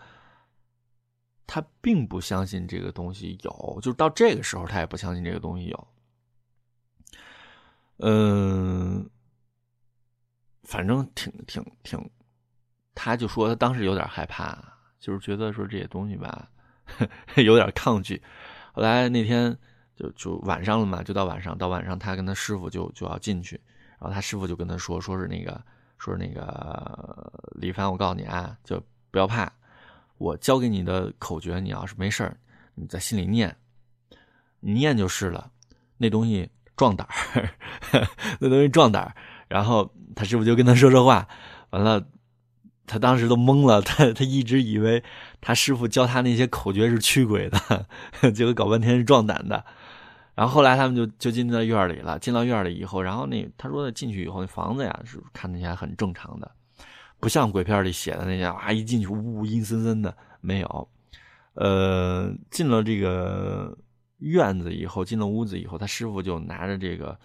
[1.46, 5.88] 他并不相信这个东西有，就是到这个时候他也不相信这个东西有。
[7.96, 9.08] 嗯，
[10.64, 12.10] 反正挺挺挺
[12.96, 14.58] 他就说他当时有点害怕，
[14.98, 16.48] 就是觉得说这些东西吧，
[17.36, 18.20] 有点抗拒。
[18.72, 19.56] 后来那天
[19.94, 23.60] 就就晚上了嘛，就到晚上，到晚上他跟他师傅就就要进去，
[24.00, 25.62] 然后他师傅就跟他说，说是那个，
[25.98, 29.52] 说是那个李凡，我告诉你啊，就不要怕，
[30.18, 32.36] 我教给你的口诀，你要是没事儿，
[32.74, 33.54] 你在心里念，
[34.60, 35.50] 你念就是了。
[35.98, 37.50] 那东西壮胆儿，
[38.40, 39.14] 那东西壮胆儿。
[39.48, 41.26] 然后他师傅就跟他说说话，
[41.70, 42.04] 完了，
[42.86, 45.02] 他当时都懵了，他他一直以为
[45.40, 47.86] 他师傅教他那些口诀是驱鬼的，
[48.32, 49.64] 结果搞半天是壮胆的。
[50.34, 56.50] 然后后来他们就就进到院里了，进到院里以后，然后那他说进去以后，那房子呀是看起来很正常的，
[57.18, 60.88] 不像鬼片里写的那样啊，一进去呜阴森森的，没有。
[61.54, 63.76] 呃，进了这个
[64.18, 67.18] 院子以后，进了屋子以后，他师傅就拿着这个。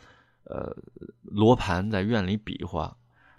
[0.46, 0.76] 呃，
[1.22, 2.94] 罗盘在院里比划，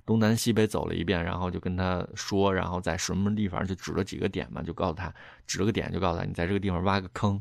[0.04, 5.12] 东南西北走了一遍，然后就跟他说，然后在什么地方就指了几个点嘛，就告诉他
[5.46, 7.40] 指了个点，就告诉他你在这个地方挖个坑，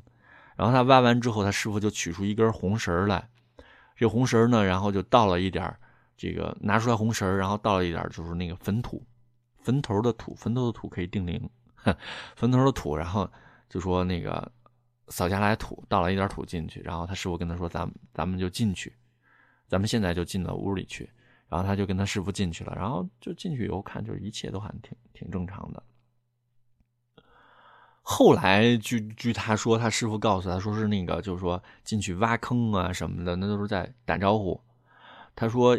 [0.55, 3.27] 然后他挖完之后，他师傅就取出一根红绳来，
[3.95, 5.75] 这红绳呢，然后就倒了一点
[6.15, 9.03] 这个拿出来红绳，然后倒了一点就是那个坟土，
[9.57, 11.49] 坟头的土，坟头的土可以定灵，
[12.35, 13.27] 坟头的土，然后
[13.69, 14.51] 就说那个
[15.07, 18.93] 扫下来土，倒了一点土进去，然后他师傅跟他说，咱咱们就进去。
[19.67, 21.09] 咱们现在就进到屋里去，
[21.51, 25.83] 然后他就跟他师傅进去了，然后就进去以后看，就是一切都还挺挺正常的。
[28.01, 34.61] 后来据据他说，他师傅告诉他说是那个，就是说进去挖坑啊什么的，那都是在打招呼。
[35.35, 35.77] 他说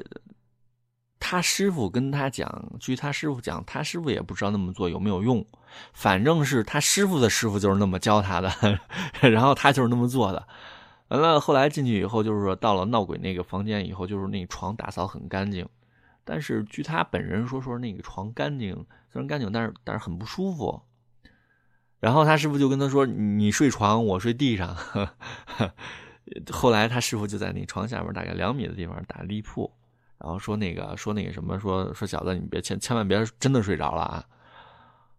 [1.18, 5.42] 他师傅跟他讲，据他师傅讲，他师傅也不知道那么做有没有用，
[5.94, 8.52] 反正是他师傅的师傅就是那么教他的，
[9.30, 10.46] 然后他就是那么做的。
[11.12, 15.68] 完了，后来进去以后，就是说到了闹鬼那个房间以后，就是那床打扫很干净，
[16.25, 18.75] 但是据他本人说，说那个床干净，
[19.11, 20.83] 虽然干净，但是但是很不舒服。
[22.01, 24.77] 然后他师傅就跟他说：“你睡床，我睡地上。
[26.51, 29.70] ”后来他师傅就在那床下面大概两米的地方打地铺，
[30.18, 34.25] 然后说那个说那个什么，说说小子，你别千千万别真的睡着了啊。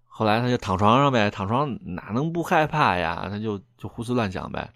[0.07, 3.27] 后来他就躺床上呗，躺床哪能不害怕呀？
[3.29, 4.69] 他就就胡思乱想呗。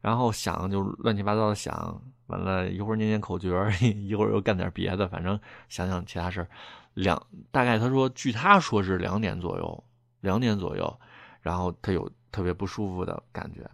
[0.00, 6.48] 然后想就乱七八糟的想，完了一会儿念念口诀， 一会儿又干点别的，反正想想其他事儿。
[6.94, 9.84] 两大概他说，据他说是两点左右，
[10.20, 11.00] 两点左右，
[11.40, 13.68] 然后他有特别不舒服的感觉。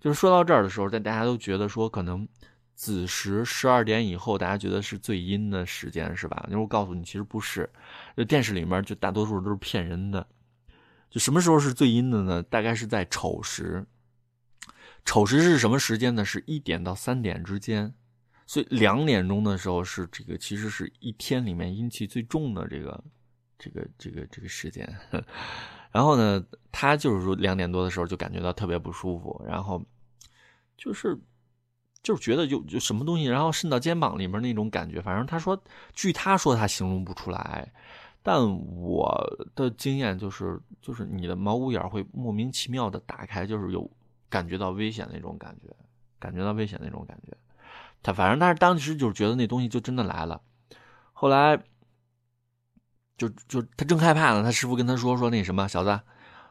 [0.00, 2.28] 就是说到这儿的时候，但大家都觉得说可能
[2.74, 6.44] 子时十二点以后，大家觉得是最阴的时间是吧？
[6.48, 7.68] 因为我告诉你，其实不是，
[8.16, 10.26] 就电视里面就大多数都是骗人的。
[11.10, 12.42] 就什么时候是最阴的呢？
[12.42, 13.84] 大概是在丑时。
[15.04, 16.24] 丑时是什么时间呢？
[16.24, 17.92] 是一点到三点之间，
[18.46, 23.04] 所以两点钟的时候是这个，其实是一天里面阴气最重的这个，
[23.58, 24.90] 这个这个这个时间。
[25.92, 29.80] 然后呢，他就是说两点多的时候就感觉到特别不舒服，然后
[30.76, 31.16] 就是
[32.02, 35.02] 就是觉得就就什么东西，然后渗到肩膀里面那种感觉。
[35.02, 35.62] 反正他说，
[35.92, 37.70] 据他说他形容不出来，
[38.22, 39.14] 但我
[39.54, 43.88] 的经验就是就是你的毛骨眼会莫名其妙的打开，就是有。
[44.34, 45.68] 感觉到危险那种感觉，
[46.18, 47.36] 感觉到危险那种感觉，
[48.02, 50.42] 他反正但是当时就觉得那东西就真的来了，
[51.12, 51.62] 后来
[53.16, 56.00] 就就他正害怕呢，他师傅跟他说说那什么小子，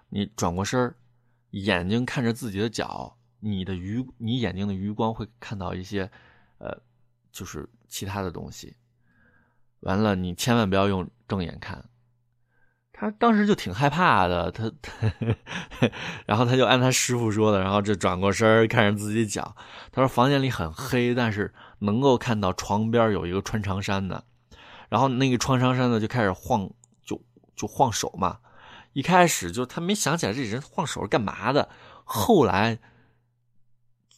[0.07, 0.95] 你转过身
[1.49, 6.09] 眼睛看着自己的脚，你的余你眼睛的余光会看到一些
[6.59, 6.81] 呃，
[7.33, 8.77] 就是其他的东西，
[9.81, 11.83] 完了你千万不要用正眼看。
[12.95, 15.11] 他当时就挺害怕的，他他，
[16.27, 19.55] 然后他就按他师傅说的，然后就转过身看着自己脚。
[19.91, 24.23] 他说房间里很黑，但是能够看到床边有一个穿长衫的，
[24.89, 26.69] 然后那个穿长衫的就开始晃，
[27.03, 27.19] 就
[27.55, 28.37] 就晃手嘛。
[28.93, 31.67] 一开始就他没想起来这人晃手是干嘛的，
[32.03, 32.77] 后来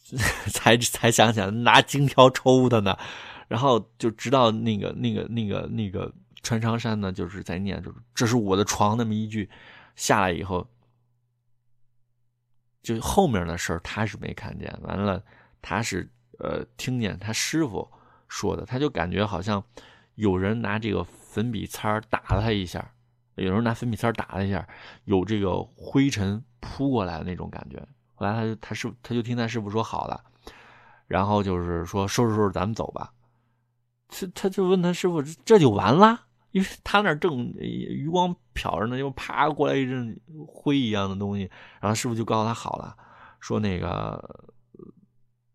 [0.52, 2.96] 才才想起来拿金条抽他呢，
[3.48, 6.12] 然后就直到那个那个那个那个。
[6.46, 9.50] 穿长衫呢，就是在念，就是这是我的床那么一句，
[9.96, 10.64] 下来以后，
[12.84, 15.20] 就后面的事儿他是没看见，完了
[15.60, 17.90] 他是呃听见他师傅
[18.28, 19.60] 说的，他就感觉好像
[20.14, 22.92] 有人拿这个粉笔擦打了他一下，
[23.34, 24.64] 有人拿粉笔擦打了一下，
[25.02, 27.84] 有这个灰尘扑过来的那种感觉。
[28.14, 30.24] 后来他就他师他就听他师傅说好了，
[31.08, 33.12] 然后就是说收拾收拾咱们走吧。
[34.08, 36.25] 他他就问他师傅这就完了。
[36.56, 41.42] 因为他那正余光瞟着呢，就啪过来一阵灰一样的东西，
[41.82, 42.96] 然后师傅就告诉他好了，
[43.40, 44.46] 说那个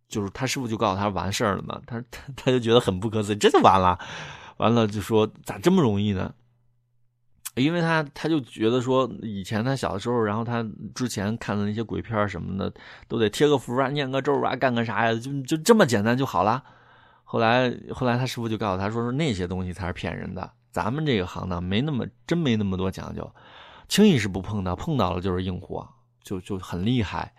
[0.08, 3.98] 就是他师傅就告诉他完事儿了嘛，他他 他就觉得很不可思议，这就完了，
[4.58, 6.32] 完了就说咋这么容易呢？
[7.56, 12.72] 因为他他就觉得说，以前他小的时候，然后他之前看的那些鬼片什么的，
[13.08, 16.64] 都得贴个符啊、念个咒啊、干个啥呀，就就这么简单就好了。
[17.24, 23.36] 后来后来他师傅就告诉他说，说那些东西才是骗人的，咱们这个行当没那么真没那么多讲究，
[23.88, 25.88] 轻易是不碰到，碰到了就是硬货，
[26.24, 27.34] 就就很厉害。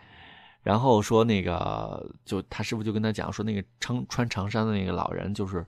[0.62, 5.66] 然后说那个，就他师傅就跟他讲说，那个穿穿长衫的那个老人就是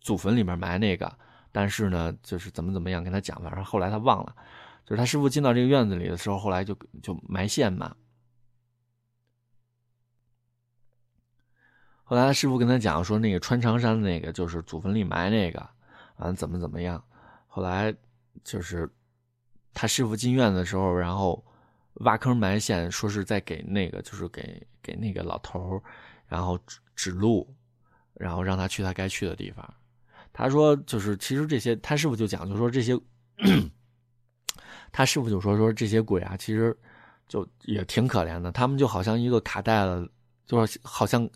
[0.00, 1.10] 祖坟里面埋那个。
[1.50, 4.36] 但是呢，就是怎么怎么样跟他讲，反正后来他忘了。
[4.84, 7.96] 就是他师傅进到这个院子里的时候，后来就就埋线嘛。
[12.04, 15.68] 后来他师傅跟他讲说，那个穿长衫的那个就是祖坟里埋那个，
[16.18, 17.02] 完怎么怎么样。
[17.46, 17.94] 后来
[18.44, 18.88] 就是
[19.74, 21.44] 他师傅进院的时候，然后
[21.94, 25.82] 挖坑埋线，说是在给那个就是给给那个老头
[26.26, 27.52] 然后指指路，
[28.14, 29.74] 然后让他去他该去的地方。
[30.30, 32.96] 他说：“就是其实这些，他师傅就讲，就说这些，
[34.92, 36.76] 他师傅就说说这些鬼啊，其实
[37.26, 38.52] 就也挺可怜的。
[38.52, 40.06] 他们就好像一个卡带了，
[40.46, 41.28] 就是好像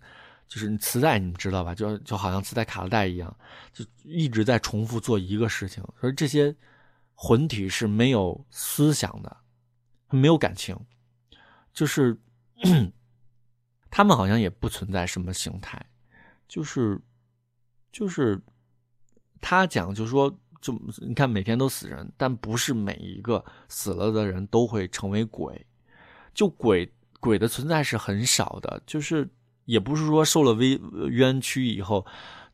[0.48, 1.74] 就是磁带，你们知道吧？
[1.74, 3.37] 就就好像磁带卡带一样，
[3.72, 5.83] 就一直在重复做一个事情。
[6.00, 6.55] 而这些
[7.14, 9.37] 魂体是没有思想的，
[10.11, 10.78] 没有感情，
[11.72, 12.16] 就是
[13.90, 15.85] 他们好像也不存在什么形态，
[16.48, 17.00] 就是
[17.90, 18.40] 就是。”
[19.44, 25.66] 他讲就说，就你看每天都死人，但不是每一个死了的人都会成为鬼，
[26.33, 29.28] 就鬼鬼的存在是很少的，就是
[29.64, 32.05] 也不是说受了危冤屈以后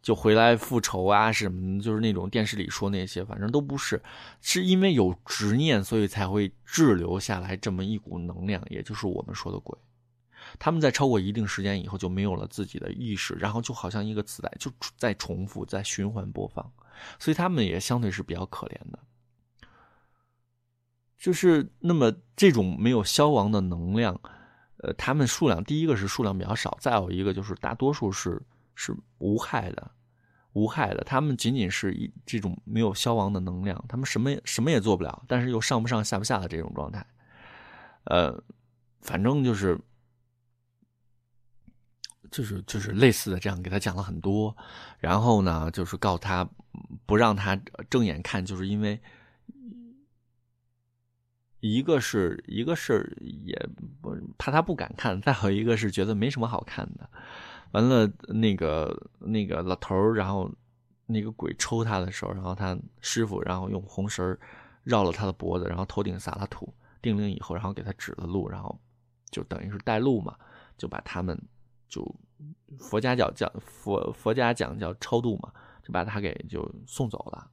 [0.01, 4.03] 就回来复仇啊什么，就是那种电视里说那些，反正都不是，
[4.41, 9.77] 是因为有执念，所以才会滞留下来这么一股能量，也就是我们说的鬼。
[10.59, 16.73] 他们在超过一定时间以后就没有了自己的意识，然后就好像一个磁带，就在重复，在循环播放，
[17.19, 18.99] 所以他们也相对是比较可怜的。
[21.19, 24.19] 就是那么这种没有消亡的能量，
[24.79, 28.41] 呃，他们数量第一个是数量比较少，再有一个就是大多数是
[28.75, 29.91] 是无害的，
[30.53, 31.05] 无害的。
[31.05, 37.07] 他们仅仅是一这种没有消亡的能量，他们什么什么也做不了，但是又上不上下不下的这种状态，
[38.05, 38.43] 呃，
[39.01, 39.79] 反正就是。
[42.31, 44.55] 就是就是类似的这样给他讲了很多，
[44.99, 46.47] 然后呢，就是告诉他
[47.07, 49.01] 不让他正眼看，就是因为
[51.61, 53.55] 一个是一个是也
[54.01, 57.09] 不怕他不敢看，再有一个是觉得没什么好看的。
[57.73, 60.51] 完了，那个那个老头然后
[61.07, 64.37] 那个鬼抽他的时候，然后他师傅然后用红绳
[64.85, 68.79] 绕了他的脖子，然后头顶撒了土，定灵以后，然后给他指了路，然后
[69.31, 70.37] 就等于是带路嘛，
[70.77, 71.39] 就把他们。
[71.89, 72.05] 就
[72.79, 75.51] 佛家讲讲佛佛家讲叫超度嘛，
[75.83, 77.51] 就把他给就送走了，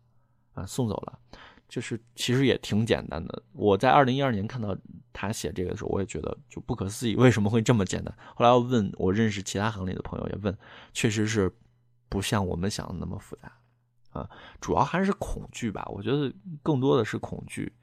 [0.51, 1.17] 啊，送走了，
[1.67, 3.43] 就是其实也挺简单的。
[3.53, 4.75] 我在二零一二年看到
[5.11, 8.15] 他写这个的时候，我也觉得就不可思议，为什么会这么简单？
[8.35, 10.57] 后来我问我认识其他行里的朋友也问，
[10.93, 11.51] 确实是
[12.09, 13.51] 不像我们想的那么复杂，
[14.11, 14.29] 啊，
[14.61, 15.85] 主要还是恐惧吧。
[15.89, 17.73] 我觉得更多的是恐惧，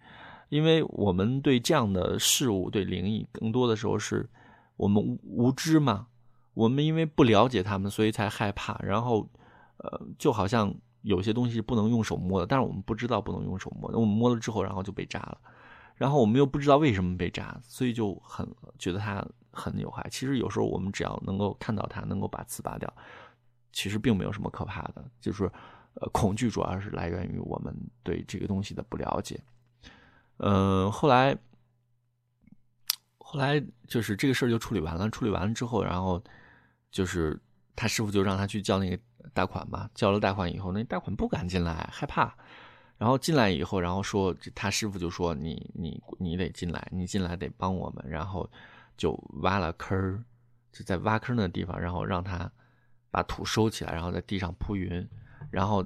[0.48, 4.28] 因为我们对这样的事物对灵异，更多的时候是
[4.76, 6.06] 我们无知嘛。
[6.54, 8.78] 我们因为不了解他们，所以才害怕。
[8.82, 9.26] 然后，
[9.78, 13.90] 呃，就好像有些东西是不能用手摸的，但是我们不知道不能用手摸。
[13.92, 15.38] 我们摸了之后，然后就被扎了。
[15.94, 20.06] 然后我们又不知道为什么被扎，所以就很觉得它很有害。
[20.10, 22.92] 其实有时候我们只要能够看到它，能够把刺拔掉，
[23.72, 25.04] 其实并没有什么可怕的。
[25.20, 25.44] 就是，
[25.94, 29.40] 呃，恐惧主要是来源于我们对这个东西的不了解。
[30.38, 31.36] 嗯，后来。
[33.24, 36.22] 后来就是这个事儿就处理完了，处理完了之后，然后
[36.90, 37.40] 就是
[37.74, 42.34] 他师傅就让他去叫那个贷款嘛，交了贷款以后，那贷款不敢进来，害怕。
[42.98, 48.04] 然后进来以后，然后说他师傅就说你你你得进来，你进来得帮我们。
[48.08, 48.48] 然后
[48.96, 50.24] 就挖了坑儿，
[50.70, 52.50] 就在挖坑的地方，然后让他
[53.10, 55.08] 把土收起来，然后在地上铺云，
[55.50, 55.84] 然后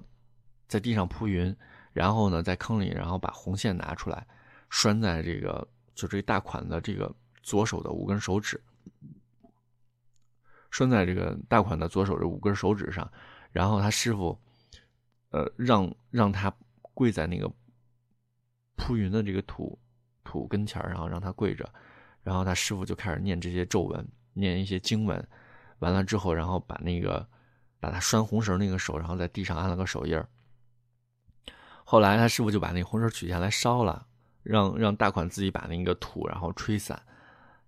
[0.68, 1.56] 在地上铺云，
[1.92, 4.26] 然后呢在坑里，然后把红线拿出来
[4.68, 7.14] 拴在这个就这大款的这个。
[7.47, 8.61] 左手的五根手指
[10.68, 13.09] 拴在这个大款的左手这五根手指上，
[13.57, 14.38] 然后他师傅，
[15.30, 17.50] 呃，让让他跪在那个
[18.76, 19.78] 铺云的这个土
[20.24, 21.66] 土跟前然后让他跪着，
[22.22, 25.26] 然后他师傅就开始念这些咒文，念一些经文，
[25.78, 27.26] 完了之后，然后把那个
[27.80, 30.22] 把他拴红绳那个手，然后在地上按了个手印
[31.82, 34.07] 后来他师傅就把那红绳取下来烧了，
[34.42, 37.00] 让让大款自己把那个土然后吹散。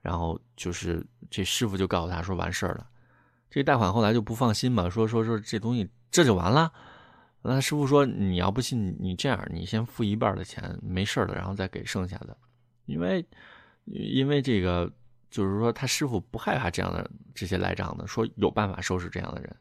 [0.03, 2.87] 然后就是这师傅就告诉他说完事儿了，
[3.51, 6.73] 这贷款后来就不放心嘛，说说说这东西这就完了，
[7.43, 12.37] 那师傅说：“你要不信，你这样，你先付一半的钱，没事的，然后再给剩下的。
[12.87, 13.25] 因为，
[13.85, 14.91] 因为这个
[15.31, 19.57] 就是说，他师傅不害怕这样的这些赖账的，说有办法收拾这样的人。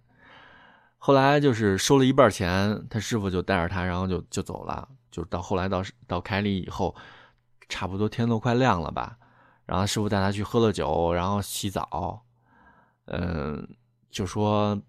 [0.98, 4.88] 后来就是收了一半钱，他师傅就带着他，然后就就走了。
[5.12, 6.96] 就到后来到到开里以后，
[7.70, 9.18] 差不多天都快亮了吧。
[9.66, 12.24] 然后师傅带他去喝了酒，然后洗澡，
[13.08, 13.68] 嗯，
[14.10, 14.80] 就说。”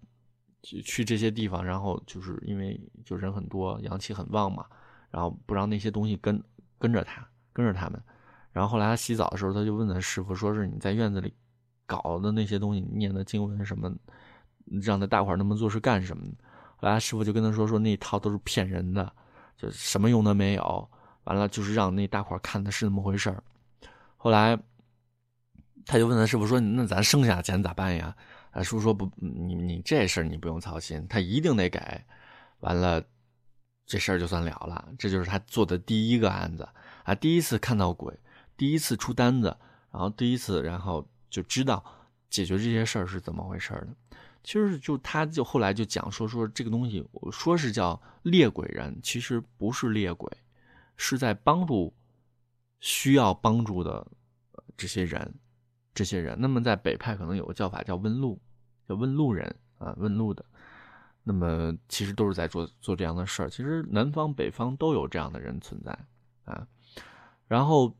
[0.61, 4.65] 去去这些地方，然后就是因为就人很多，阳气很旺嘛，
[5.09, 6.43] 然后不让那些东西跟
[6.77, 8.03] 跟着他，跟着他们。
[8.51, 11.33] 然后后来他洗澡的时候，他就问他师傅，说是你在院子里
[11.85, 13.89] 搞的那些东西，念的经文什么，
[14.81, 16.27] 让那大伙儿那么做是干什么？
[16.75, 19.09] 后来师傅就跟他说，说那套都是骗人的，
[19.55, 20.89] 就什么用都没有。
[21.23, 23.41] 完了就是让那大伙儿看的是那么回事儿。
[24.17, 24.59] 后来
[25.89, 28.15] 他就问他师傅说，那咱剩下的钱咋办呀？
[28.51, 31.79] 啊，叔说不，你你这事儿你不用操心，他一定得给。
[32.59, 33.03] 完了，
[33.87, 34.87] 这事儿就算了了。
[34.99, 36.69] 这就是他做的第一个案子
[37.03, 38.15] 啊，第一次看到鬼，
[38.55, 39.47] 第一次出单子，
[39.91, 41.83] 然后第一次，然后就知道
[42.29, 43.87] 解决这些事儿是怎么回事的。
[44.43, 50.31] 其实就他就后来就讲说说这个东西，说是叫猎鬼人，其实不是猎鬼，
[50.97, 51.91] 是在帮助
[52.79, 54.05] 需要帮助的
[54.77, 55.33] 这些人。
[55.93, 58.39] 这些人，那么在北派可能有个叫法叫问路，
[58.87, 60.45] 叫问路人啊，问路的。
[61.23, 63.49] 那么其实都是在做做这样的事儿。
[63.49, 65.97] 其实南方北方都有这样的人存在
[66.45, 66.65] 啊。
[67.47, 67.93] 然后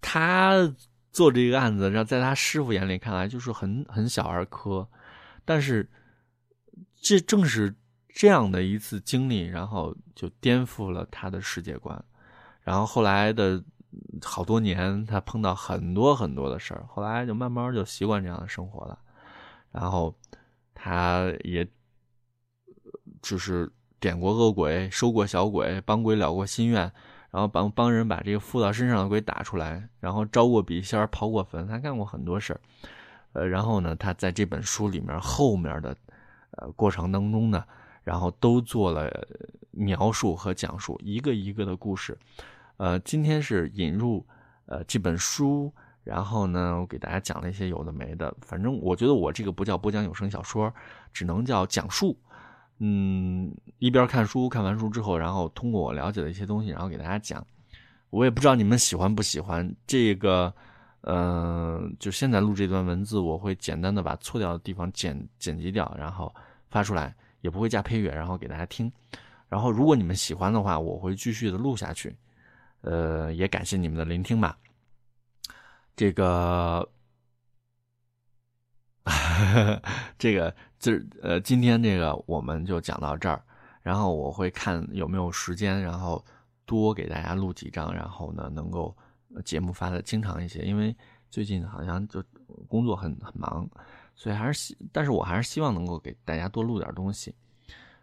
[0.00, 0.74] 他
[1.12, 4.88] 做这个案子，让在他师傅眼里看来就是很很小儿科，
[5.44, 5.88] 但是
[6.94, 7.74] 这正是
[8.08, 12.02] 这样的一次经历，然后就颠覆了他的世界观。
[12.62, 13.62] 然后后来的。
[14.22, 18.98] 好多年，他碰到很多很多的事儿，后来就慢慢就习惯这样的生活了。
[19.70, 20.14] 然后
[20.74, 21.66] 他也
[23.22, 23.70] 就是
[24.00, 26.82] 点过恶鬼，收过小鬼，帮鬼了过心愿，
[27.30, 32.60] 然后帮帮人把这个附到身上的鬼打出来，然后招过笔仙，刨过坟，他干过很多事儿。
[33.32, 35.94] 呃，然后呢，他在这本书里面后面的
[36.52, 37.64] 呃过程当中呢，
[38.02, 39.10] 然后都做了
[39.70, 42.16] 描述和讲述，一个一个的故事。
[42.78, 44.24] 呃，今天是引入
[44.66, 45.72] 呃这本书，
[46.04, 48.34] 然后呢，我给大家讲了一些有的没的。
[48.40, 50.72] 反正我觉得我这个不叫播讲有声小说，
[51.12, 52.16] 只能叫讲述。
[52.78, 57.44] 嗯，一边看书，看完书之后，然后通过我了解的一些东西，然后给大家讲。
[58.10, 60.54] 我也不知道你们喜欢不喜欢这个，
[61.00, 66.32] 呃，就现在录这段文字，我会简单的把错掉的地方剪剪辑掉，然后
[66.70, 68.90] 发出来，也不会加配乐，然后给大家听。
[69.48, 72.16] 然后如果你们喜欢的话，我会继续的录下去。
[72.82, 74.58] 呃，也感谢你们的聆听吧。
[75.96, 76.88] 这个，
[80.18, 83.42] 这个就呃，今天这个我们就讲到这儿。
[83.82, 86.22] 然后我会看有没有时间，然后
[86.66, 88.94] 多给大家录几张，然后呢，能够
[89.44, 90.62] 节目发的经常一些。
[90.62, 90.94] 因为
[91.30, 92.22] 最近好像就
[92.68, 93.68] 工作很很忙，
[94.14, 97.34] 所以还是希，但是我还是希望能够给大家多录点东西。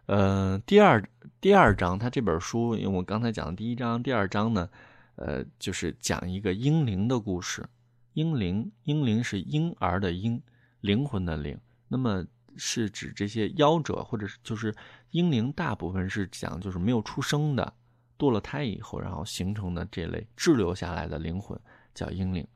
[0.06, 1.02] 呃，第二
[1.40, 4.70] 第二章，他这本书，因为我刚才讲的第一章、第二章呢，
[5.16, 7.68] 呃，就是讲一个婴灵的故事。
[8.12, 10.40] 婴灵，婴灵是婴儿的婴，
[10.80, 11.58] 灵魂的灵。
[11.88, 12.24] 那么
[12.56, 14.72] 是指这些夭折，或者是就是
[15.10, 17.74] 婴灵，大部分是讲就是没有出生的，
[18.16, 21.58] 堕了胎以后，然后形成的这类滞留下来的灵魂
[21.92, 22.46] 叫婴灵。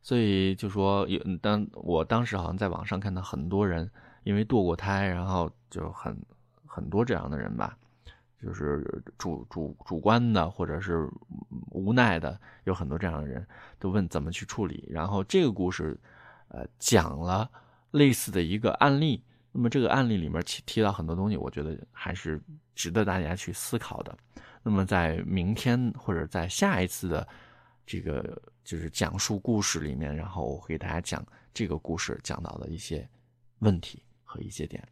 [0.00, 3.90] 所以就说有当我当时好像在网上看到很多人
[4.22, 6.16] 因为堕过胎，然后就很。
[6.74, 7.78] 很多这样的人吧，
[8.42, 11.08] 就是主主主观的，或者是
[11.70, 13.46] 无奈的，有很多这样的人
[13.78, 14.84] 都问怎么去处理。
[14.90, 15.96] 然后这个故事，
[16.48, 17.48] 呃，讲了
[17.92, 19.22] 类似的一个案例。
[19.52, 22.42] 那么这个案例里面提提到很多东西，我觉得还是
[22.74, 24.18] 值得大家去思考的。
[24.64, 27.28] 那么在明天或者在下一次的
[27.86, 33.08] 这个就是讲述故事里面，然后我会给大家讲这个故事讲到的一些
[33.60, 34.82] 问题和一些点。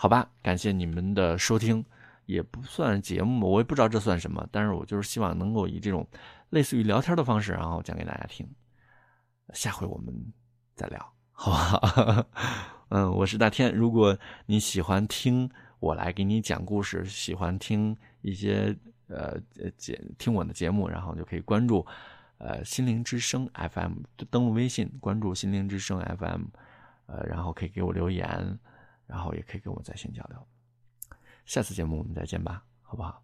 [0.00, 1.84] 好吧，感谢你们的收听，
[2.26, 6.06] 也不算节目，我也不知道这算什么，但是我就是希望能够以这种
[6.50, 8.48] 类似于聊天的方式，然后讲给大家听。
[9.54, 10.14] 下回我们
[10.76, 12.26] 再聊，好不好？
[12.90, 18.72] 嗯，我是大天，如果你喜欢听我来给你讲故事，喜欢听一些
[19.08, 19.36] 呃
[19.76, 21.84] 节听我的节目，然后就可以关注
[22.38, 23.94] 呃心灵之声 FM，
[24.30, 26.42] 登录微信关注心灵之声 FM，
[27.06, 28.56] 呃，然后可以给我留言。
[29.08, 30.46] 然后也可以跟我在线交流，
[31.46, 33.20] 下次节目我们再见吧，好不好？